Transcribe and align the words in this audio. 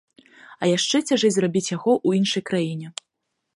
А 0.61 0.69
яшчэ 0.69 0.97
цяжэй 1.09 1.31
зрабіць 1.35 1.65
яго 1.77 1.91
ў 2.07 2.23
іншай 2.23 2.43
краіне. 2.51 2.87